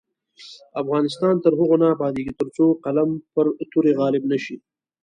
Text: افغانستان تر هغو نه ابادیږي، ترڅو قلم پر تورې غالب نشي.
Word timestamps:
افغانستان 0.81 1.33
تر 1.43 1.51
هغو 1.59 1.75
نه 1.81 1.87
ابادیږي، 1.95 2.33
ترڅو 2.39 2.65
قلم 2.85 3.09
پر 3.33 3.45
تورې 3.71 3.91
غالب 3.99 4.23
نشي. 4.31 4.55